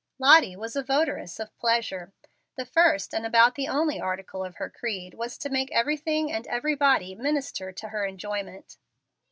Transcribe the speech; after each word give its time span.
Lottie 0.17 0.55
was 0.55 0.75
a 0.75 0.81
votaress 0.83 1.39
of 1.39 1.55
pleasure: 1.59 2.11
the 2.55 2.65
first 2.65 3.13
and 3.13 3.23
about 3.23 3.53
the 3.53 3.67
only 3.67 3.99
article 4.01 4.43
of 4.43 4.55
her 4.55 4.67
creed 4.67 5.13
was 5.13 5.37
to 5.37 5.47
make 5.51 5.71
everything 5.71 6.31
and 6.31 6.47
everybody 6.47 7.13
minister 7.13 7.71
to 7.71 7.89
her 7.89 8.03
enjoyment. 8.03 8.77